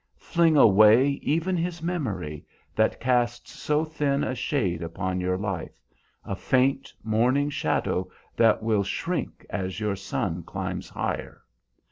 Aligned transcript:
Fling 0.17 0.57
away 0.57 1.09
even 1.21 1.55
his 1.55 1.83
memory, 1.83 2.43
that 2.75 2.99
casts 2.99 3.51
so 3.51 3.85
thin 3.85 4.23
a 4.23 4.33
shade 4.33 4.81
upon 4.81 5.19
your 5.21 5.37
life, 5.37 5.79
a 6.25 6.35
faint 6.35 6.91
morning 7.03 7.51
shadow 7.51 8.09
that 8.35 8.63
will 8.63 8.81
shrink 8.81 9.45
as 9.51 9.79
your 9.79 9.95
sun 9.95 10.41
climbs 10.41 10.89
higher. 10.89 11.43